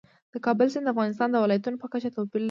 د 0.33 0.35
کابل 0.45 0.67
سیند 0.73 0.85
د 0.87 0.91
افغانستان 0.93 1.29
د 1.31 1.35
ولایاتو 1.43 1.81
په 1.81 1.87
کچه 1.93 2.09
توپیر 2.15 2.37
لري. 2.39 2.39